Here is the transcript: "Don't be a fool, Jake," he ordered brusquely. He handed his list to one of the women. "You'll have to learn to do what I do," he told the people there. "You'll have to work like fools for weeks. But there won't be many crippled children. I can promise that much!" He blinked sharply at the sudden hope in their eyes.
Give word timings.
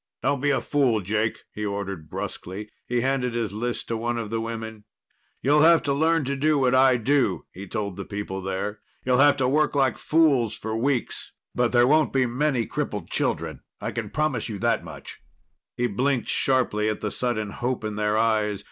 "Don't 0.23 0.41
be 0.41 0.49
a 0.49 0.61
fool, 0.61 1.01
Jake," 1.01 1.43
he 1.53 1.63
ordered 1.63 2.09
brusquely. 2.09 2.71
He 2.87 3.01
handed 3.01 3.35
his 3.35 3.53
list 3.53 3.87
to 3.89 3.97
one 3.97 4.17
of 4.17 4.31
the 4.31 4.41
women. 4.41 4.83
"You'll 5.43 5.61
have 5.61 5.83
to 5.83 5.93
learn 5.93 6.25
to 6.25 6.35
do 6.35 6.57
what 6.57 6.73
I 6.73 6.97
do," 6.97 7.43
he 7.53 7.67
told 7.67 7.97
the 7.97 8.03
people 8.03 8.41
there. 8.41 8.79
"You'll 9.05 9.19
have 9.19 9.37
to 9.37 9.47
work 9.47 9.75
like 9.75 9.99
fools 9.99 10.57
for 10.57 10.75
weeks. 10.75 11.33
But 11.53 11.71
there 11.71 11.85
won't 11.85 12.13
be 12.13 12.25
many 12.25 12.65
crippled 12.65 13.11
children. 13.11 13.59
I 13.79 13.91
can 13.91 14.09
promise 14.09 14.47
that 14.47 14.83
much!" 14.83 15.19
He 15.77 15.85
blinked 15.85 16.29
sharply 16.29 16.89
at 16.89 17.01
the 17.01 17.11
sudden 17.11 17.51
hope 17.51 17.83
in 17.83 17.93
their 17.95 18.17
eyes. 18.17 18.59